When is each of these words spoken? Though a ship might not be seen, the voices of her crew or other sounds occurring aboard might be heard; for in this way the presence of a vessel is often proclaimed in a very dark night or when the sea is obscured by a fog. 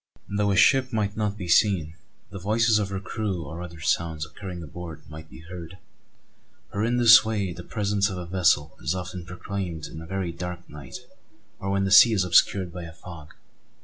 Though 0.27 0.49
a 0.49 0.55
ship 0.55 0.91
might 0.91 1.15
not 1.15 1.37
be 1.37 1.47
seen, 1.47 1.93
the 2.31 2.39
voices 2.39 2.79
of 2.79 2.89
her 2.89 2.99
crew 2.99 3.43
or 3.45 3.61
other 3.61 3.79
sounds 3.81 4.25
occurring 4.25 4.63
aboard 4.63 5.07
might 5.07 5.29
be 5.29 5.41
heard; 5.47 5.77
for 6.71 6.83
in 6.83 6.97
this 6.97 7.23
way 7.23 7.53
the 7.53 7.61
presence 7.61 8.09
of 8.09 8.17
a 8.17 8.25
vessel 8.25 8.75
is 8.81 8.95
often 8.95 9.25
proclaimed 9.25 9.85
in 9.85 10.01
a 10.01 10.07
very 10.07 10.31
dark 10.31 10.67
night 10.67 11.05
or 11.59 11.69
when 11.69 11.83
the 11.83 11.91
sea 11.91 12.13
is 12.13 12.23
obscured 12.23 12.73
by 12.73 12.81
a 12.85 12.93
fog. 12.93 13.35